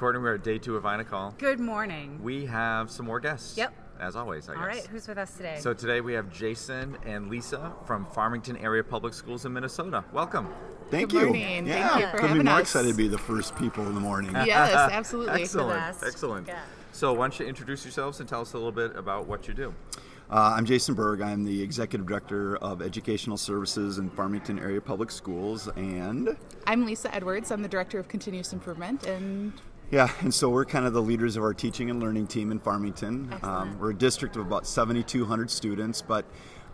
Courtney, 0.00 0.22
we're 0.22 0.36
at 0.36 0.42
day 0.42 0.56
two 0.56 0.76
of 0.76 1.06
Call. 1.10 1.34
Good 1.36 1.60
morning. 1.60 2.22
We 2.22 2.46
have 2.46 2.90
some 2.90 3.04
more 3.04 3.20
guests. 3.20 3.58
Yep. 3.58 3.74
As 4.00 4.16
always, 4.16 4.48
I 4.48 4.54
All 4.54 4.58
guess. 4.60 4.62
All 4.62 4.80
right, 4.80 4.86
who's 4.86 5.06
with 5.06 5.18
us 5.18 5.36
today? 5.36 5.58
So 5.60 5.74
today 5.74 6.00
we 6.00 6.14
have 6.14 6.32
Jason 6.32 6.96
and 7.04 7.28
Lisa 7.28 7.74
from 7.84 8.06
Farmington 8.06 8.56
Area 8.56 8.82
Public 8.82 9.12
Schools 9.12 9.44
in 9.44 9.52
Minnesota. 9.52 10.02
Welcome. 10.10 10.48
Thank 10.90 11.10
Good 11.10 11.20
you. 11.20 11.26
morning. 11.26 11.66
Yeah, 11.66 11.88
Thank 11.90 12.00
you 12.00 12.10
for 12.12 12.16
couldn't 12.16 12.38
be 12.38 12.44
more 12.44 12.54
us. 12.54 12.60
excited 12.62 12.88
to 12.88 12.94
be 12.94 13.08
the 13.08 13.18
first 13.18 13.54
people 13.56 13.86
in 13.88 13.94
the 13.94 14.00
morning. 14.00 14.32
Yes, 14.32 14.72
absolutely. 14.90 15.42
Excellent. 15.42 15.78
best. 15.78 16.02
Excellent. 16.02 16.48
Yeah. 16.48 16.62
So 16.92 17.12
why 17.12 17.24
don't 17.24 17.38
you 17.38 17.44
introduce 17.44 17.84
yourselves 17.84 18.20
and 18.20 18.26
tell 18.28 18.40
us 18.40 18.54
a 18.54 18.56
little 18.56 18.72
bit 18.72 18.96
about 18.96 19.26
what 19.26 19.48
you 19.48 19.52
do? 19.52 19.74
Uh, 20.30 20.54
I'm 20.56 20.64
Jason 20.64 20.94
Berg. 20.94 21.20
I'm 21.20 21.44
the 21.44 21.60
Executive 21.60 22.06
Director 22.06 22.56
of 22.58 22.80
Educational 22.80 23.36
Services 23.36 23.98
in 23.98 24.08
Farmington 24.08 24.60
Area 24.60 24.80
Public 24.80 25.10
Schools. 25.10 25.68
And 25.76 26.36
I'm 26.66 26.86
Lisa 26.86 27.14
Edwards. 27.14 27.50
I'm 27.50 27.60
the 27.62 27.68
Director 27.68 27.98
of 27.98 28.08
Continuous 28.08 28.52
Improvement, 28.52 29.04
and 29.06 29.52
yeah, 29.90 30.10
and 30.20 30.32
so 30.32 30.48
we're 30.48 30.64
kind 30.64 30.86
of 30.86 30.92
the 30.92 31.02
leaders 31.02 31.36
of 31.36 31.42
our 31.42 31.54
teaching 31.54 31.90
and 31.90 32.00
learning 32.00 32.26
team 32.26 32.50
in 32.52 32.58
Farmington. 32.58 33.34
Um, 33.42 33.78
we're 33.78 33.90
a 33.90 33.94
district 33.94 34.36
of 34.36 34.46
about 34.46 34.66
7,200 34.66 35.50
students, 35.50 36.02
but 36.02 36.24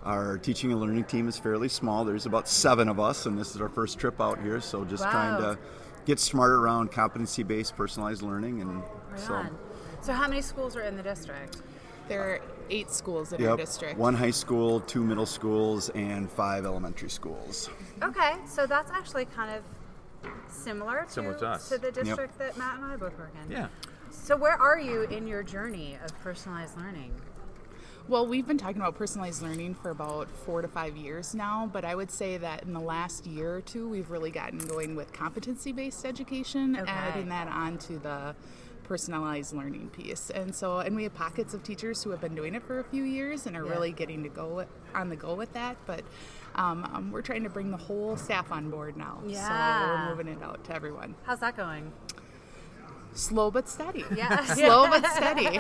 our 0.05 0.39
teaching 0.39 0.71
and 0.73 0.81
learning 0.81 1.05
team 1.05 1.29
is 1.29 1.39
fairly 1.39 1.69
small. 1.69 2.05
There's 2.05 2.27
about 2.27 2.49
seven 2.49 2.89
of 2.89 3.01
us, 3.01 3.27
and 3.27 3.39
this 3.39 3.55
is 3.55 3.61
our 3.61 3.69
first 3.69 3.99
trip 3.99 4.21
out 4.21 4.41
here, 4.43 4.61
so 4.61 4.85
just 4.85 5.03
trying 5.03 5.41
to 5.41 5.59
get 6.05 6.21
smarter 6.21 6.59
around 6.59 6.93
competency 6.93 7.43
based 7.43 7.77
personalized 7.77 8.23
learning. 8.23 8.61
And 8.61 8.83
Right 9.11 9.21
so. 9.21 9.35
on. 9.35 9.59
So, 10.03 10.13
how 10.13 10.29
many 10.29 10.43
schools 10.43 10.77
are 10.77 10.83
in 10.83 10.97
the 10.97 11.03
district? 11.03 11.63
there 12.09 12.23
are 12.23 12.41
eight 12.71 12.91
schools 12.91 13.33
in 13.33 13.45
our 13.47 13.57
district. 13.57 13.99
One 13.99 14.15
high 14.15 14.31
school, 14.31 14.81
two 14.81 15.05
middle 15.05 15.27
schools, 15.27 15.89
and 15.91 16.31
five 16.31 16.65
elementary 16.65 17.11
schools. 17.11 17.71
Okay, 18.03 18.35
so 18.47 18.67
that's 18.67 18.91
actually 18.91 19.25
kind 19.27 19.51
of 19.55 19.63
similar 20.49 21.05
to, 21.05 21.11
Similar 21.11 21.35
to 21.39 21.47
us. 21.49 21.69
the 21.69 21.79
district 21.91 22.39
that 22.39 22.57
Matt 22.57 22.77
and 22.77 22.85
I 22.85 22.97
both 22.97 23.17
work 23.19 23.33
in. 23.45 23.51
Yeah. 23.51 23.69
So, 24.11 24.37
where 24.37 24.55
are 24.61 24.79
you 24.79 25.03
in 25.03 25.27
your 25.27 25.43
journey 25.43 25.99
of 26.05 26.17
personalized 26.23 26.77
learning? 26.79 27.13
Well, 28.09 28.25
we've 28.27 28.47
been 28.47 28.57
talking 28.59 28.77
about 28.81 28.95
personalized 28.97 29.43
learning 29.43 29.75
for 29.75 29.91
about 29.91 30.29
four 30.31 30.63
to 30.63 30.69
five 30.69 30.97
years 30.97 31.35
now, 31.35 31.69
but 31.73 31.85
I 31.85 31.97
would 31.97 32.11
say 32.11 32.37
that 32.37 32.63
in 32.63 32.73
the 32.73 32.81
last 32.81 33.27
year 33.27 33.57
or 33.57 33.61
two, 33.61 33.89
we've 33.89 34.11
really 34.11 34.31
gotten 34.31 34.59
going 34.61 34.95
with 34.95 35.13
competency 35.13 35.73
based 35.73 36.05
education, 36.07 36.77
Okay. 36.77 36.89
adding 36.91 37.29
that 37.31 37.49
onto 37.49 37.99
the 37.99 38.37
personalized 38.87 39.55
learning 39.55 39.91
piece. 39.91 40.31
And 40.31 40.55
so, 40.55 40.79
and 40.79 40.95
we 40.97 41.03
have 41.03 41.15
pockets 41.15 41.55
of 41.55 41.63
teachers 41.63 42.03
who 42.03 42.11
have 42.11 42.21
been 42.21 42.35
doing 42.35 42.55
it 42.55 42.63
for 42.63 42.79
a 42.81 42.85
few 42.85 43.03
years 43.03 43.47
and 43.47 43.57
are 43.57 43.65
Yeah. 43.65 43.71
really 43.71 43.93
getting 43.93 44.23
to 44.23 44.29
go 44.29 44.65
on 44.95 45.09
the 45.09 45.17
go 45.17 45.35
with 45.35 45.53
that. 45.55 45.77
But 45.87 46.03
um, 46.55 46.85
um, 46.95 47.11
we're 47.13 47.23
trying 47.23 47.43
to 47.43 47.51
bring 47.51 47.71
the 47.71 47.77
whole 47.77 48.17
staff 48.17 48.51
on 48.53 48.71
board 48.71 48.97
now. 48.97 49.19
So 49.27 49.33
we're 49.35 50.09
moving 50.11 50.29
it 50.29 50.43
out 50.43 50.65
to 50.65 50.75
everyone. 50.75 51.15
How's 51.25 51.41
that 51.41 51.57
going? 51.57 51.93
Slow 53.15 53.51
but 53.51 53.69
steady. 53.69 54.05
Yeah. 54.15 54.45
Slow 54.55 54.89
but 54.89 55.07
steady. 55.17 55.59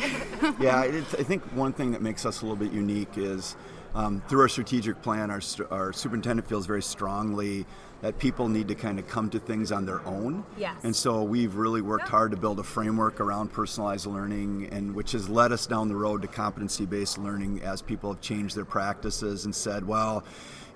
yeah, 0.60 0.82
it, 0.84 1.04
I 1.18 1.22
think 1.22 1.42
one 1.54 1.72
thing 1.72 1.92
that 1.92 2.02
makes 2.02 2.26
us 2.26 2.42
a 2.42 2.44
little 2.46 2.56
bit 2.56 2.72
unique 2.72 3.16
is 3.16 3.56
um, 3.96 4.22
through 4.28 4.42
our 4.42 4.48
strategic 4.48 5.02
plan, 5.02 5.30
our, 5.30 5.40
our 5.70 5.92
superintendent 5.92 6.46
feels 6.46 6.66
very 6.66 6.82
strongly 6.82 7.66
that 8.02 8.18
people 8.18 8.46
need 8.48 8.68
to 8.68 8.74
kind 8.74 8.98
of 8.98 9.08
come 9.08 9.30
to 9.30 9.38
things 9.38 9.72
on 9.72 9.86
their 9.86 10.06
own. 10.06 10.44
Yes. 10.58 10.76
And 10.84 10.94
so 10.94 11.22
we've 11.22 11.56
really 11.56 11.80
worked 11.80 12.04
Yep. 12.04 12.10
hard 12.10 12.30
to 12.32 12.36
build 12.36 12.60
a 12.60 12.62
framework 12.62 13.20
around 13.20 13.52
personalized 13.52 14.06
learning, 14.06 14.68
and 14.70 14.94
which 14.94 15.12
has 15.12 15.28
led 15.30 15.50
us 15.50 15.66
down 15.66 15.88
the 15.88 15.96
road 15.96 16.20
to 16.22 16.28
competency-based 16.28 17.16
learning 17.16 17.62
as 17.62 17.80
people 17.80 18.12
have 18.12 18.20
changed 18.20 18.54
their 18.54 18.66
practices 18.66 19.46
and 19.46 19.54
said, 19.54 19.86
well, 19.86 20.24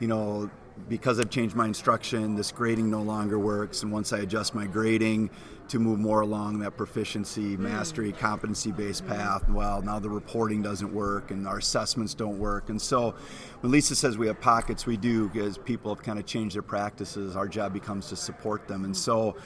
you 0.01 0.09
know. 0.09 0.51
Because 0.89 1.21
I've 1.21 1.31
changed 1.31 1.55
my 1.55 1.67
instruction, 1.67 2.35
this 2.35 2.51
grading 2.51 2.91
no 2.91 3.03
longer 3.03 3.39
works, 3.39 3.83
and 3.83 3.93
once 3.93 4.13
I 4.13 4.19
adjust 4.19 4.55
my 4.55 4.67
grading 4.67 5.31
to 5.69 5.79
move 5.79 6.01
more 6.01 6.23
along 6.23 6.59
that 6.59 6.77
proficiency, 6.77 7.57
mastery, 7.57 8.11
competency 8.11 8.73
based 8.73 9.07
path, 9.07 9.49
well, 9.49 9.81
now 9.83 10.01
the 10.01 10.11
reporting 10.11 10.63
doesn't 10.63 10.93
work 10.93 11.31
and 11.31 11.47
our 11.47 11.59
assessments 11.59 12.13
don't 12.13 12.39
work. 12.41 12.71
And 12.71 12.83
so 12.83 13.15
when 13.61 13.71
Lisa 13.71 13.95
says 13.95 14.19
we 14.19 14.27
have 14.27 14.41
pockets, 14.41 14.85
we 14.85 14.97
do 14.97 15.29
because 15.29 15.59
people 15.59 15.95
have 15.95 16.03
kind 16.03 16.19
of 16.19 16.27
changed 16.27 16.57
their 16.57 16.63
practices. 16.63 17.37
Our 17.37 17.47
job 17.47 17.73
becomes 17.73 18.09
to 18.09 18.17
support 18.17 18.67
them. 18.67 18.85
And 18.85 18.97
so 18.97 19.37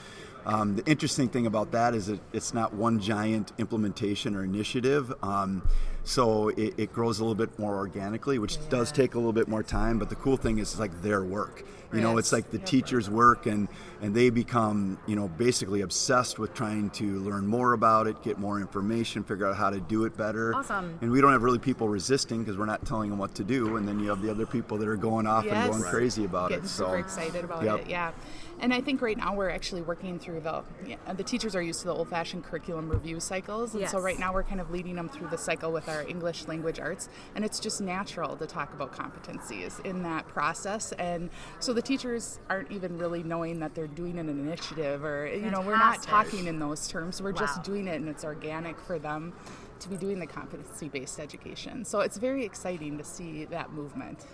um, 0.47 0.75
the 0.75 0.85
interesting 0.85 1.27
thing 1.27 1.45
about 1.45 1.71
that 1.73 1.93
is 1.93 2.07
that 2.07 2.19
it's 2.33 2.53
not 2.53 2.73
one 2.73 2.99
giant 2.99 3.51
implementation 3.59 4.35
or 4.35 4.43
initiative. 4.43 5.13
Um, 5.23 5.61
so 6.05 6.49
it, 6.49 6.75
it 6.77 6.93
grows 6.93 7.19
a 7.19 7.23
little 7.23 7.35
bit 7.35 7.57
more 7.59 7.75
organically, 7.75 8.39
which 8.39 8.57
does 8.69 8.91
take 8.91 9.15
a 9.15 9.17
little 9.17 9.33
bit 9.33 9.47
more 9.47 9.63
time. 9.63 9.99
But 9.99 10.09
the 10.09 10.15
cool 10.15 10.37
thing 10.37 10.59
is, 10.59 10.71
it's 10.71 10.79
like 10.79 11.01
their 11.01 11.23
work. 11.23 11.65
You 11.95 12.01
know, 12.01 12.17
it's 12.17 12.31
like 12.31 12.51
the 12.51 12.57
Yep. 12.57 12.65
teacher's 12.65 13.09
work, 13.09 13.45
and 13.45 13.67
and 14.01 14.13
they 14.13 14.29
become 14.29 14.97
you 15.07 15.15
know 15.15 15.27
basically 15.27 15.81
obsessed 15.81 16.37
with 16.37 16.53
trying 16.53 16.89
to 16.91 17.19
learn 17.19 17.47
more 17.47 17.73
about 17.73 18.07
it, 18.07 18.21
get 18.23 18.37
more 18.37 18.59
information, 18.59 19.23
figure 19.23 19.47
out 19.47 19.55
how 19.55 19.69
to 19.69 19.79
do 19.79 20.05
it 20.05 20.17
better. 20.17 20.53
Awesome. 20.55 20.97
And 21.01 21.11
we 21.11 21.21
don't 21.21 21.31
have 21.31 21.43
really 21.43 21.59
people 21.59 21.87
resisting 21.87 22.39
because 22.39 22.57
we're 22.57 22.65
not 22.65 22.85
telling 22.85 23.09
them 23.09 23.19
what 23.19 23.35
to 23.35 23.43
do, 23.43 23.77
and 23.77 23.87
then 23.87 23.99
you 23.99 24.09
have 24.09 24.21
the 24.21 24.29
other 24.29 24.45
people 24.45 24.77
that 24.77 24.87
are 24.87 24.97
going 24.97 25.27
off 25.27 25.45
and 25.45 25.69
going 25.69 25.81
Right. 25.81 25.91
crazy 25.91 26.25
about 26.25 26.49
Getting 26.49 26.65
it. 26.65 26.69
So 26.69 26.85
super 26.85 26.97
excited 26.97 27.43
about 27.43 27.63
Yep. 27.63 27.79
it. 27.81 27.87
Yeah, 27.89 28.11
and 28.59 28.73
I 28.73 28.81
think 28.81 29.01
right 29.01 29.17
now 29.17 29.33
we're 29.35 29.49
actually 29.49 29.81
working 29.81 30.19
through 30.19 30.41
the 30.41 30.63
yeah, 30.85 30.97
the 31.13 31.23
teachers 31.23 31.55
are 31.55 31.61
used 31.61 31.79
to 31.81 31.87
the 31.87 31.93
old-fashioned 31.93 32.43
curriculum 32.43 32.89
review 32.89 33.19
cycles, 33.19 33.73
and 33.75 33.87
so 33.89 33.99
right 33.99 34.19
now 34.19 34.33
we're 34.33 34.43
kind 34.43 34.59
of 34.61 34.69
leading 34.71 34.95
them 34.95 35.09
through 35.09 35.27
the 35.29 35.37
cycle 35.37 35.71
with 35.71 35.87
our 35.87 36.01
English 36.03 36.47
language 36.47 36.79
arts, 36.79 37.09
and 37.35 37.45
it's 37.45 37.59
just 37.59 37.79
natural 37.81 38.35
to 38.35 38.45
talk 38.45 38.73
about 38.73 38.91
competencies 38.93 39.83
in 39.85 40.03
that 40.03 40.27
process, 40.27 40.91
and 40.93 41.29
so 41.59 41.73
the 41.73 41.81
teachers 41.85 42.39
aren't 42.49 42.71
even 42.71 42.97
really 42.97 43.23
knowing 43.23 43.59
that 43.59 43.75
they're 43.75 43.87
doing 43.87 44.19
an 44.19 44.27
initiative, 44.27 45.05
or 45.05 45.27
you 45.27 45.51
know, 45.51 45.61
we're 45.61 45.77
not 45.77 46.03
talking 46.03 46.47
in 46.47 46.59
those 46.59 46.87
terms. 46.87 47.21
We're 47.21 47.31
Wow. 47.31 47.39
just 47.39 47.63
doing 47.63 47.87
it, 47.87 47.95
and 47.95 48.09
it's 48.09 48.25
organic 48.25 48.79
for 48.79 48.99
them. 48.99 49.33
To 49.81 49.89
be 49.89 49.97
doing 49.97 50.19
the 50.19 50.25
competency 50.25 50.87
based 50.87 51.19
education. 51.19 51.83
So 51.83 51.99
it's 51.99 52.15
very 52.15 52.45
exciting 52.45 52.97
to 52.97 53.03
see 53.03 53.43
that 53.45 53.73
movement. 53.73 54.25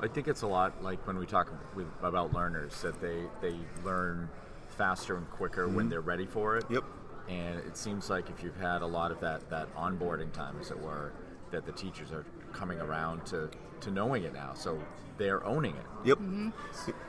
I 0.00 0.06
think 0.06 0.28
it's 0.28 0.42
a 0.42 0.46
lot 0.46 0.82
like 0.82 1.04
when 1.06 1.18
we 1.18 1.24
talk 1.24 1.50
with, 1.74 1.86
about 2.02 2.34
learners 2.34 2.82
that 2.82 3.00
they, 3.00 3.22
they 3.40 3.56
learn 3.82 4.28
faster 4.76 5.16
and 5.16 5.28
quicker 5.30 5.66
when 5.66 5.76
mm-hmm. 5.76 5.88
they're 5.88 6.00
ready 6.02 6.26
for 6.26 6.58
it. 6.58 6.64
Yep. 6.68 6.84
And 7.28 7.58
it 7.60 7.76
seems 7.78 8.10
like 8.10 8.28
if 8.28 8.44
you've 8.44 8.60
had 8.60 8.82
a 8.82 8.86
lot 8.86 9.10
of 9.10 9.20
that, 9.20 9.48
that 9.48 9.74
onboarding 9.76 10.30
time, 10.30 10.56
as 10.60 10.70
it 10.70 10.78
were, 10.78 11.12
that 11.50 11.64
the 11.64 11.72
teachers 11.72 12.12
are 12.12 12.26
coming 12.54 12.80
around 12.80 13.26
to, 13.26 13.50
to 13.80 13.90
knowing 13.90 14.24
it 14.24 14.32
now. 14.32 14.52
So 14.54 14.80
they're 15.18 15.44
owning 15.44 15.76
it. 15.76 15.86
Yep. 16.04 16.18
Mm-hmm. 16.18 16.50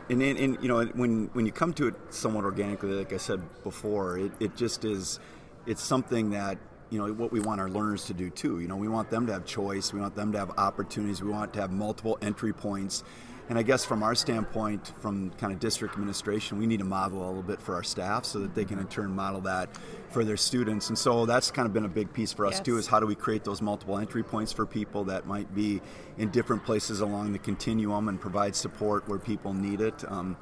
And, 0.09 0.21
and, 0.21 0.39
and 0.39 0.57
you 0.61 0.67
know 0.67 0.85
when 0.85 1.29
when 1.33 1.45
you 1.45 1.51
come 1.51 1.73
to 1.73 1.87
it 1.87 1.95
somewhat 2.09 2.43
organically, 2.45 2.91
like 2.91 3.13
I 3.13 3.17
said 3.17 3.41
before, 3.63 4.17
it, 4.17 4.31
it 4.39 4.55
just 4.55 4.85
is. 4.85 5.19
It's 5.65 5.81
something 5.81 6.29
that 6.31 6.57
you 6.91 6.99
know 6.99 7.11
what 7.13 7.31
we 7.31 7.39
want 7.39 7.59
our 7.59 7.69
learners 7.69 8.05
to 8.05 8.13
do 8.13 8.29
too. 8.29 8.59
You 8.59 8.67
know, 8.67 8.75
we 8.75 8.87
want 8.87 9.09
them 9.09 9.25
to 9.27 9.33
have 9.33 9.45
choice. 9.45 9.93
We 9.93 9.99
want 9.99 10.15
them 10.15 10.31
to 10.33 10.37
have 10.37 10.51
opportunities. 10.57 11.21
We 11.21 11.31
want 11.31 11.53
to 11.53 11.61
have 11.61 11.71
multiple 11.71 12.17
entry 12.21 12.53
points. 12.53 13.03
And 13.47 13.59
I 13.59 13.63
guess 13.63 13.85
from 13.85 14.01
our 14.01 14.15
standpoint, 14.15 14.91
from 14.99 15.29
kind 15.31 15.53
of 15.53 15.59
district 15.59 15.93
administration, 15.93 16.57
we 16.57 16.65
need 16.65 16.79
to 16.79 16.85
model 16.85 17.23
a 17.23 17.27
little 17.27 17.43
bit 17.43 17.61
for 17.61 17.75
our 17.75 17.83
staff 17.83 18.25
so 18.25 18.39
that 18.39 18.55
they 18.55 18.65
can 18.65 18.79
in 18.79 18.87
turn 18.87 19.11
model 19.11 19.41
that 19.41 19.69
for 20.09 20.23
their 20.23 20.37
students. 20.37 20.89
And 20.89 20.97
so 20.97 21.25
that's 21.25 21.51
kind 21.51 21.67
of 21.67 21.73
been 21.73 21.85
a 21.85 21.89
big 21.89 22.11
piece 22.11 22.33
for 22.33 22.45
us 22.47 22.59
too 22.59 22.77
is 22.77 22.87
how 22.87 22.99
do 22.99 23.05
we 23.05 23.15
create 23.15 23.43
those 23.43 23.61
multiple 23.61 23.99
entry 23.99 24.23
points 24.23 24.51
for 24.51 24.65
people 24.65 25.03
that 25.05 25.27
might 25.27 25.53
be 25.53 25.81
in 26.17 26.29
different 26.31 26.63
places 26.63 27.01
along 27.01 27.33
the 27.33 27.39
continuum 27.39 28.07
and 28.07 28.19
provide 28.19 28.55
support 28.55 29.07
where 29.07 29.19
people 29.19 29.53
need 29.53 29.81
it. 29.81 30.03
Um, 30.11 30.37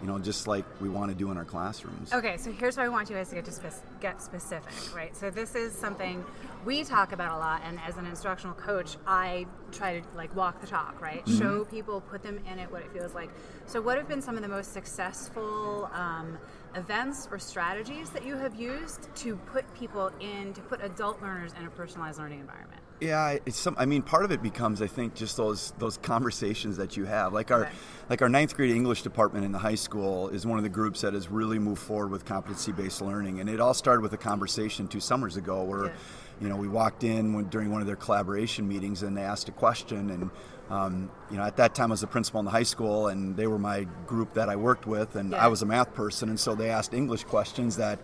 you 0.00 0.06
know, 0.06 0.18
just 0.18 0.46
like 0.46 0.64
we 0.80 0.88
want 0.88 1.10
to 1.10 1.16
do 1.16 1.30
in 1.30 1.36
our 1.36 1.44
classrooms. 1.44 2.12
Okay, 2.12 2.36
so 2.36 2.52
here's 2.52 2.76
where 2.76 2.86
I 2.86 2.88
want 2.88 3.10
you 3.10 3.16
guys 3.16 3.28
to 3.30 3.34
get 3.34 3.44
to 3.46 3.52
spec- 3.52 4.00
get 4.00 4.22
specific, 4.22 4.94
right? 4.94 5.16
So 5.16 5.30
this 5.30 5.54
is 5.54 5.72
something 5.72 6.24
we 6.64 6.84
talk 6.84 7.12
about 7.12 7.36
a 7.36 7.38
lot, 7.38 7.62
and 7.64 7.80
as 7.86 7.96
an 7.96 8.06
instructional 8.06 8.54
coach, 8.54 8.96
I 9.06 9.46
try 9.72 10.00
to 10.00 10.06
like 10.16 10.34
walk 10.36 10.60
the 10.60 10.66
talk, 10.66 11.00
right? 11.00 11.26
Show 11.28 11.64
people, 11.64 12.00
put 12.00 12.22
them 12.22 12.40
in 12.50 12.58
it, 12.58 12.70
what 12.70 12.82
it 12.82 12.92
feels 12.92 13.14
like. 13.14 13.30
So, 13.66 13.80
what 13.80 13.98
have 13.98 14.08
been 14.08 14.22
some 14.22 14.36
of 14.36 14.42
the 14.42 14.48
most 14.48 14.72
successful 14.72 15.90
um, 15.92 16.38
events 16.74 17.28
or 17.30 17.38
strategies 17.38 18.10
that 18.10 18.24
you 18.24 18.36
have 18.36 18.54
used 18.54 19.14
to 19.16 19.36
put 19.36 19.72
people 19.74 20.12
in, 20.20 20.52
to 20.54 20.60
put 20.62 20.82
adult 20.82 21.20
learners 21.22 21.52
in 21.58 21.66
a 21.66 21.70
personalized 21.70 22.18
learning 22.18 22.40
environment? 22.40 22.82
Yeah, 23.00 23.38
it's 23.46 23.56
some. 23.56 23.76
I 23.78 23.86
mean, 23.86 24.02
part 24.02 24.24
of 24.24 24.32
it 24.32 24.42
becomes, 24.42 24.82
I 24.82 24.86
think, 24.88 25.14
just 25.14 25.36
those 25.36 25.72
those 25.78 25.98
conversations 25.98 26.76
that 26.78 26.96
you 26.96 27.04
have. 27.04 27.32
Like 27.32 27.50
our, 27.50 27.62
Okay. 27.62 27.72
like 28.10 28.22
our 28.22 28.28
ninth 28.28 28.56
grade 28.56 28.70
English 28.74 29.02
department 29.02 29.44
in 29.44 29.52
the 29.52 29.58
high 29.58 29.76
school 29.76 30.28
is 30.30 30.44
one 30.44 30.58
of 30.58 30.64
the 30.64 30.68
groups 30.68 31.00
that 31.02 31.14
has 31.14 31.28
really 31.30 31.58
moved 31.60 31.80
forward 31.80 32.10
with 32.10 32.24
competency 32.24 32.72
based 32.72 33.00
learning, 33.00 33.38
and 33.40 33.48
it 33.48 33.60
all 33.60 33.74
started 33.74 34.02
with 34.02 34.12
a 34.14 34.16
conversation 34.18 34.88
two 34.88 35.00
summers 35.00 35.36
ago 35.36 35.62
where, 35.62 35.86
Yeah. 35.86 35.92
You 36.40 36.48
know, 36.48 36.56
we 36.56 36.68
walked 36.68 37.04
in 37.04 37.32
when, 37.34 37.44
during 37.48 37.70
one 37.70 37.80
of 37.80 37.86
their 37.86 37.96
collaboration 37.96 38.68
meetings 38.68 39.02
and 39.02 39.16
they 39.16 39.22
asked 39.22 39.48
a 39.48 39.52
question, 39.52 40.10
and 40.10 40.30
um, 40.70 41.10
you 41.30 41.38
know, 41.38 41.44
at 41.44 41.56
that 41.56 41.74
time 41.74 41.90
I 41.90 41.94
was 41.94 42.02
the 42.02 42.06
principal 42.06 42.40
in 42.40 42.44
the 42.44 42.50
high 42.50 42.62
school, 42.62 43.08
and 43.08 43.36
they 43.36 43.46
were 43.46 43.58
my 43.58 43.86
group 44.06 44.34
that 44.34 44.48
I 44.50 44.56
worked 44.56 44.86
with, 44.86 45.16
and 45.16 45.30
Yeah. 45.32 45.44
I 45.44 45.48
was 45.48 45.62
a 45.62 45.66
math 45.66 45.94
person, 45.94 46.28
and 46.28 46.38
so 46.38 46.54
they 46.54 46.70
asked 46.70 46.94
English 46.94 47.24
questions 47.24 47.76
that. 47.76 47.98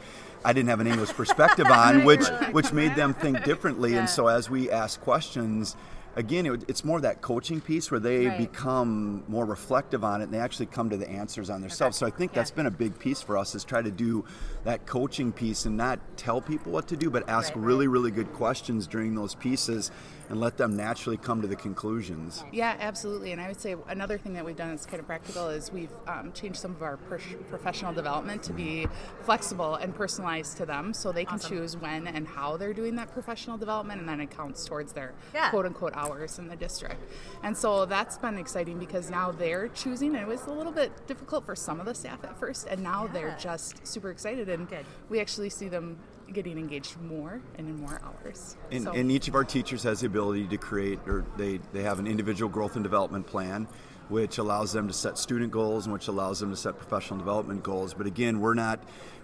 I 0.47 0.53
didn't 0.53 0.69
have 0.69 0.81
an 0.81 0.87
English 0.87 1.09
perspective 1.15 1.67
on, 1.69 2.05
which 2.11 2.27
which 2.53 2.71
made 2.71 2.95
them 2.97 3.15
think 3.15 3.45
differently. 3.45 3.93
Yeah. 3.93 4.01
And 4.01 4.11
so 4.11 4.27
as 4.27 4.51
we 4.51 4.71
asked 4.71 5.01
questions, 5.01 5.75
again, 6.17 6.47
it, 6.47 6.65
it's 6.69 6.85
more 6.85 7.01
that 7.01 7.21
coaching 7.21 7.61
piece 7.61 7.91
where 7.91 8.01
they 8.01 8.27
Right. 8.27 8.39
become 8.39 9.25
more 9.29 9.45
reflective 9.45 10.05
on 10.05 10.21
it 10.21 10.25
and 10.25 10.33
they 10.33 10.39
actually 10.39 10.67
come 10.67 10.91
to 10.91 10.97
the 10.97 11.09
answers 11.09 11.51
on 11.51 11.61
themselves. 11.61 11.97
So 11.97 12.07
I 12.07 12.11
think 12.11 12.33
that's 12.33 12.51
been 12.51 12.67
a 12.67 12.71
big 12.71 12.99
piece 12.99 13.21
for 13.21 13.37
us 13.37 13.55
is 13.55 13.65
try 13.65 13.83
to 13.83 13.91
do 13.91 14.25
that 14.65 14.87
coaching 14.87 15.33
piece 15.33 15.67
and 15.67 15.77
not 15.77 15.99
tell 16.17 16.41
people 16.41 16.73
what 16.73 16.89
to 16.89 16.97
do, 16.97 17.11
but 17.11 17.29
ask 17.29 17.51
Right, 17.51 17.57
right. 17.57 17.67
really, 17.67 17.89
really 17.89 18.11
good 18.11 18.33
questions 18.33 18.87
during 18.87 19.15
those 19.15 19.35
pieces 19.35 19.91
and 20.29 20.41
let 20.41 20.57
them 20.57 20.77
naturally 20.77 21.17
come 21.17 21.43
to 21.43 21.47
the 21.49 21.57
conclusions. 21.57 22.43
Yeah, 22.53 22.77
absolutely. 22.81 23.33
And 23.33 23.41
I 23.41 23.49
would 23.49 23.61
say 23.61 23.77
another 23.89 24.17
thing 24.19 24.33
that 24.35 24.45
we've 24.45 24.57
done 24.57 24.71
that's 24.71 24.87
kind 24.87 25.01
of 25.01 25.07
practical 25.07 25.49
is 25.49 25.71
we've 25.73 25.91
um, 26.07 26.33
changed 26.33 26.59
some 26.59 26.71
of 26.73 26.83
our 26.83 26.97
per- 26.97 27.19
professional 27.51 27.93
development 27.93 28.43
to 28.45 28.53
be 28.53 28.87
flexible 29.23 29.75
and 29.77 29.95
personalized 29.95 30.57
to 30.59 30.67
them 30.67 30.95
so 30.95 31.13
they 31.13 31.25
can 31.25 31.35
Awesome. 31.35 31.51
choose 31.59 31.77
when 31.77 32.07
and 32.07 32.27
how 32.27 32.57
they're 32.57 32.73
doing 32.75 32.97
that 32.97 33.13
professional 33.13 33.59
development 33.59 34.01
and 34.01 34.09
then 34.09 34.21
it 34.21 34.31
counts 34.31 34.65
towards 34.65 34.93
their 34.93 35.13
Yeah. 35.35 35.51
quote 35.51 35.67
unquote 35.67 35.95
hours 35.95 36.39
in 36.39 36.49
the 36.49 36.57
district. 36.57 37.01
And 37.43 37.57
so 37.57 37.85
that's 37.85 38.17
been 38.19 38.39
exciting 38.39 38.79
because 38.79 39.11
now 39.11 39.31
they're 39.31 39.69
choosing. 39.69 40.15
and 40.17 40.23
It 40.25 40.29
was 40.29 40.47
a 40.47 40.53
little 40.53 40.73
bit 40.73 41.07
difficult 41.07 41.45
for 41.45 41.55
some 41.55 41.81
of 41.81 41.87
the 41.87 41.95
staff 41.95 42.25
at 42.25 42.39
first, 42.39 42.67
and 42.67 42.83
now 42.83 43.05
Yeah. 43.07 43.13
they're 43.13 43.37
just 43.39 43.87
super 43.87 44.11
excited. 44.11 44.49
And 44.49 44.69
Good. 44.69 44.87
we 45.09 45.21
actually 45.21 45.51
see 45.51 45.69
them 45.69 45.99
getting 46.35 46.59
engaged 46.59 47.01
more 47.01 47.41
and 47.57 47.69
in 47.69 47.81
more 47.81 48.01
hours. 48.05 48.57
And, 48.71 48.85
So- 48.85 48.93
and 48.93 49.11
each 49.11 49.29
of 49.29 49.35
our 49.35 49.45
teachers 49.45 49.83
has 49.85 50.01
the 50.01 50.07
ability 50.07 50.47
to 50.49 50.59
create, 50.59 50.99
or 51.07 51.25
they, 51.37 51.61
they 51.73 51.83
have 51.83 51.99
an 51.99 52.07
individual 52.07 52.51
growth 52.51 52.75
and 52.75 52.83
development 52.83 53.27
plan, 53.27 53.67
which 54.09 54.37
allows 54.37 54.73
them 54.73 54.87
to 54.89 54.93
set 54.93 55.17
student 55.17 55.51
goals 55.51 55.87
and 55.87 55.93
which 55.93 56.09
allows 56.09 56.41
them 56.41 56.51
to 56.51 56.57
set 56.57 56.77
professional 56.77 57.19
development 57.19 57.63
goals. 57.63 57.95
But 57.95 58.07
again, 58.07 58.41
we're 58.41 58.55
not 58.55 58.81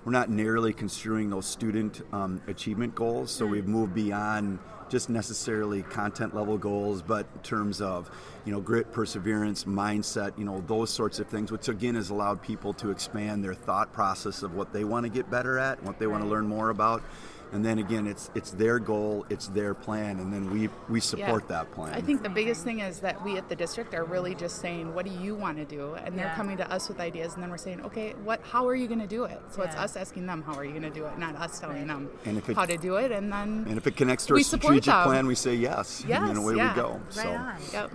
we're 0.06 0.12
not 0.12 0.30
narrowly 0.30 0.72
construing 0.72 1.28
those 1.28 1.44
student 1.44 2.00
um, 2.14 2.40
achievement 2.46 2.94
goals. 2.94 3.30
So 3.30 3.44
we've 3.44 3.68
moved 3.68 3.92
beyond 3.92 4.58
just 4.90 5.08
necessarily 5.08 5.82
content 5.82 6.34
level 6.34 6.58
goals, 6.58 7.00
but 7.00 7.26
in 7.34 7.40
terms 7.42 7.80
of 7.80 8.10
you 8.44 8.52
know 8.52 8.60
grit, 8.60 8.92
perseverance, 8.92 9.64
mindset, 9.64 10.36
you 10.36 10.44
know 10.44 10.62
those 10.66 10.90
sorts 10.90 11.18
of 11.18 11.28
things, 11.28 11.50
which 11.50 11.68
again 11.68 11.94
has 11.94 12.10
allowed 12.10 12.42
people 12.42 12.74
to 12.74 12.90
expand 12.90 13.42
their 13.42 13.54
thought 13.54 13.92
process 13.92 14.42
of 14.42 14.54
what 14.54 14.72
they 14.72 14.84
want 14.84 15.04
to 15.04 15.10
get 15.10 15.30
better 15.30 15.58
at, 15.58 15.82
what 15.84 15.98
they 15.98 16.06
want 16.06 16.22
to 16.22 16.28
learn 16.28 16.46
more 16.46 16.70
about. 16.70 17.02
And 17.52 17.64
then 17.64 17.78
again, 17.78 18.06
it's 18.06 18.30
it's 18.36 18.52
their 18.52 18.78
goal, 18.78 19.26
it's 19.28 19.48
their 19.48 19.74
plan, 19.74 20.20
and 20.20 20.32
then 20.32 20.50
we 20.50 20.68
we 20.88 21.00
support 21.00 21.42
Yeah. 21.48 21.56
that 21.58 21.72
plan. 21.72 21.92
I 21.94 22.00
think 22.00 22.22
the 22.22 22.28
biggest 22.28 22.62
thing 22.62 22.78
is 22.80 23.00
that 23.00 23.24
we 23.24 23.36
at 23.38 23.48
the 23.48 23.56
district 23.56 23.92
are 23.94 24.04
really 24.04 24.36
just 24.36 24.60
saying, 24.60 24.94
"What 24.94 25.04
do 25.04 25.10
you 25.12 25.34
want 25.34 25.56
to 25.58 25.64
do?" 25.64 25.94
And 25.94 26.16
they're 26.16 26.32
coming 26.36 26.56
to 26.58 26.70
us 26.72 26.88
with 26.88 27.00
ideas, 27.00 27.34
and 27.34 27.42
then 27.42 27.50
we're 27.50 27.56
saying, 27.58 27.80
"Okay, 27.82 28.14
what? 28.22 28.40
How 28.44 28.68
are 28.68 28.76
you 28.76 28.86
going 28.86 29.00
to 29.00 29.06
do 29.08 29.24
it?" 29.24 29.40
So 29.50 29.62
it's 29.62 29.74
us 29.74 29.96
asking 29.96 30.26
them, 30.26 30.42
"How 30.42 30.54
are 30.54 30.64
you 30.64 30.70
going 30.70 30.82
to 30.84 30.90
do 30.90 31.06
it?" 31.06 31.18
Not 31.18 31.34
us 31.36 31.58
telling 31.58 31.88
them 31.88 32.08
And 32.24 32.38
if 32.38 32.48
it- 32.48 32.54
how 32.56 32.66
to 32.66 32.76
do 32.76 32.96
it, 32.96 33.10
and 33.10 33.32
then 33.32 33.64
and 33.68 33.76
if 33.76 33.86
it 33.86 33.96
connects 33.96 34.26
to 34.26 34.34
our 34.34 34.40
strategic 34.40 34.84
them. 34.84 35.04
plan, 35.04 35.26
we 35.26 35.34
say 35.34 35.54
yes. 35.54 36.04
Yes, 36.06 36.20
and 36.20 36.28
then 36.28 36.36
away 36.36 36.54
yeah. 36.54 36.72
we 36.74 36.80
go. 36.80 36.88
Right 36.92 37.12
so 37.14 37.28
on. 37.30 37.54
Yep. 37.72 37.90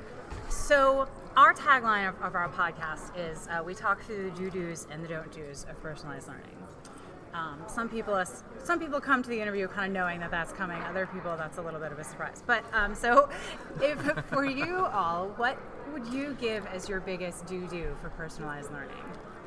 So 0.49 1.07
our 1.37 1.53
tagline 1.53 2.09
of, 2.09 2.21
of 2.21 2.35
our 2.35 2.49
podcast 2.49 3.17
is 3.17 3.47
uh, 3.47 3.63
we 3.63 3.73
talk 3.73 4.01
through 4.03 4.31
the 4.31 4.37
do-dos 4.49 4.87
and 4.91 5.03
the 5.03 5.07
don't-dos 5.07 5.65
of 5.69 5.81
personalized 5.81 6.27
learning. 6.27 6.55
Um, 7.35 7.61
some 7.67 7.89
people, 7.89 8.23
some 8.63 8.79
people 8.79 9.01
come 9.01 9.21
to 9.21 9.29
the 9.29 9.39
interview 9.39 9.67
kind 9.67 9.87
of 9.87 9.93
knowing 9.93 10.21
that 10.21 10.31
that's 10.31 10.53
coming. 10.53 10.81
Other 10.83 11.05
people, 11.07 11.35
that's 11.35 11.57
a 11.57 11.61
little 11.61 11.79
bit 11.79 11.91
of 11.91 11.99
a 11.99 12.03
surprise. 12.03 12.41
But 12.47 12.63
um, 12.71 12.95
so, 12.95 13.29
if 13.81 13.99
for 14.27 14.45
you 14.45 14.85
all, 14.85 15.27
what 15.35 15.57
would 15.91 16.07
you 16.07 16.35
give 16.39 16.65
as 16.67 16.87
your 16.87 17.01
biggest 17.01 17.45
do-do 17.45 17.95
for 18.01 18.09
personalized 18.11 18.71
learning? 18.71 18.95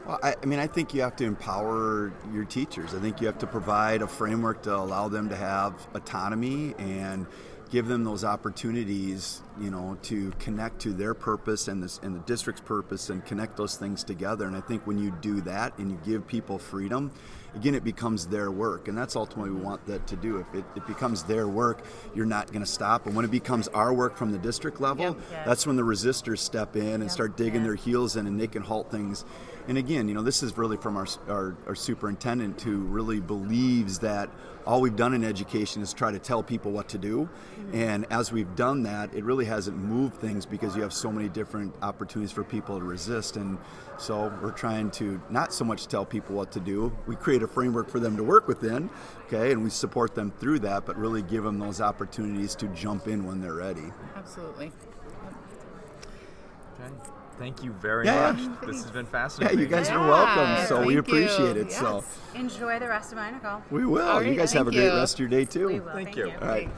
Well, 0.07 0.19
I, 0.23 0.35
I 0.43 0.47
mean, 0.47 0.59
I 0.59 0.67
think 0.67 0.93
you 0.93 1.01
have 1.01 1.17
to 1.17 1.25
empower 1.25 2.13
your 2.33 2.45
teachers. 2.45 2.95
I 2.95 2.99
think 2.99 3.21
you 3.21 3.27
have 3.27 3.39
to 3.39 3.47
provide 3.47 4.03
a 4.03 4.07
framework 4.07 4.63
to 4.63 4.75
allow 4.75 5.09
them 5.09 5.29
to 5.31 5.37
have 5.37 5.75
autonomy 5.95 6.75
and 6.79 7.27
give 7.71 7.87
them 7.87 8.05
those 8.05 8.25
opportunities, 8.25 9.43
you 9.61 9.71
know, 9.71 9.97
to 10.03 10.31
connect 10.39 10.81
to 10.81 10.93
their 10.93 11.13
purpose 11.15 11.69
and, 11.69 11.83
this, 11.83 12.01
and 12.03 12.15
the 12.15 12.21
district's 12.21 12.63
purpose 12.63 13.11
and 13.11 13.25
connect 13.27 13.57
those 13.57 13.77
things 13.77 14.03
together. 14.03 14.47
And 14.47 14.57
I 14.57 14.61
think 14.61 14.87
when 14.87 14.99
you 14.99 15.11
do 15.21 15.41
that 15.43 15.77
and 15.79 15.91
you 15.91 15.99
give 16.05 16.27
people 16.27 16.59
freedom, 16.59 17.13
again, 17.59 17.75
it 17.75 17.83
becomes 17.83 18.27
their 18.27 18.51
work. 18.51 18.87
And 18.89 18.97
that's 18.97 19.17
ultimately 19.17 19.51
we 19.51 19.61
want 19.61 19.85
that 19.87 20.07
to 20.07 20.17
do. 20.17 20.39
If 20.39 20.55
it, 20.55 20.65
it 20.77 20.87
becomes 20.87 21.25
their 21.25 21.49
work, 21.49 21.85
you're 22.15 22.27
not 22.27 22.49
going 22.49 22.61
to 22.65 22.71
stop. 22.71 23.07
And 23.07 23.17
when 23.17 23.25
it 23.25 23.31
becomes 23.31 23.67
our 23.69 23.93
work 23.93 24.17
from 24.17 24.31
the 24.31 24.39
district 24.39 24.81
level, 24.81 25.05
Yep. 25.07 25.17
Yeah. 25.33 25.45
that's 25.45 25.67
when 25.67 25.77
the 25.77 25.83
resistors 25.83 26.39
step 26.39 26.77
in 26.77 27.03
and 27.03 27.11
start 27.11 27.37
digging 27.37 27.61
Yeah. 27.63 27.69
their 27.69 27.75
heels 27.75 28.17
in 28.17 28.27
and 28.27 28.41
they 28.41 28.47
can 28.47 28.63
halt 28.63 28.91
things. 28.91 29.25
And 29.67 29.77
again, 29.77 30.09
you 30.09 30.15
know, 30.15 30.23
this 30.23 30.43
is 30.43 30.57
really 30.57 30.79
from 30.79 30.97
our, 30.97 31.07
our, 31.29 31.57
our 31.67 31.75
superintendent 31.75 32.61
who 32.63 32.79
really 32.79 33.21
believes 33.21 33.99
that 33.99 34.31
all 34.67 34.81
we've 34.81 34.97
done 34.97 35.15
in 35.15 35.25
education 35.25 35.83
is 35.83 35.93
try 35.93 36.11
to 36.11 36.19
tell 36.19 36.43
people 36.43 36.73
what 36.73 36.89
to 36.91 36.99
do. 36.99 37.29
Mm-hmm. 37.29 37.75
And 37.75 38.07
as 38.11 38.33
we've 38.33 38.55
done 38.55 38.83
that, 38.85 39.13
it 39.15 39.25
really 39.25 39.45
hasn't 39.47 39.77
moved 39.77 40.17
things 40.17 40.47
because 40.47 40.75
you 40.77 40.83
have 40.83 40.93
so 40.93 41.11
many 41.13 41.29
different 41.29 41.75
opportunities 41.83 42.33
for 42.33 42.45
people 42.45 42.79
to 42.79 42.85
resist. 42.85 43.37
And 43.37 43.59
so 43.99 44.33
we're 44.43 44.53
trying 44.53 44.91
to 44.93 45.21
not 45.29 45.53
so 45.53 45.65
much 45.65 45.87
tell 45.87 46.05
people 46.05 46.37
what 46.37 46.51
to 46.53 46.61
do. 46.61 46.93
We 47.07 47.17
create 47.17 47.43
a 47.43 47.48
framework 47.49 47.89
for 47.91 47.99
them 48.01 48.17
to 48.17 48.23
work 48.23 48.47
within, 48.49 48.89
okay, 49.27 49.53
and 49.53 49.63
we 49.65 49.71
support 49.71 50.15
them 50.15 50.31
through 50.39 50.61
that, 50.61 50.87
but 50.87 50.97
really 50.97 51.23
give 51.23 51.45
them 51.45 51.59
those 51.59 51.81
opportunities 51.81 52.55
to 52.57 52.67
jump 52.69 53.09
in 53.09 53.27
when 53.27 53.41
they're 53.41 53.55
ready. 53.55 53.93
Absolutely. 54.17 54.73
Okay. 56.81 56.93
Thank 57.39 57.63
you 57.63 57.73
very 57.73 58.05
Yeah. 58.07 58.33
much. 58.33 58.61
This 58.67 58.83
has 58.83 58.91
been 58.91 59.07
fascinating. 59.07 59.61
Yeah, 59.61 59.61
fascinating. 59.61 59.61
you 59.61 59.67
guys 59.69 59.91
are 59.91 60.09
welcome. 60.09 60.67
So 60.67 60.85
we 60.85 60.97
appreciate 60.97 61.55
you. 61.57 61.63
it. 61.63 61.73
So 61.73 62.03
Enjoy 62.35 62.79
the 62.81 62.89
rest 62.89 63.13
of 63.13 63.19
iNACOL. 63.19 63.63
we 63.71 63.87
will. 63.87 64.03
All 64.09 64.21
you 64.23 64.31
right, 64.31 64.39
guys 64.39 64.53
have 64.53 64.67
a 64.67 64.73
great 64.73 64.85
you. 64.85 64.95
rest 64.97 65.15
of 65.15 65.21
your 65.21 65.29
day 65.29 65.45
too. 65.45 65.67
We 65.69 65.81
will. 65.81 65.93
Thank 65.93 66.07
Thank 66.09 66.17
you. 66.17 66.27
you. 66.29 66.33
All 66.41 66.49
right. 66.49 66.69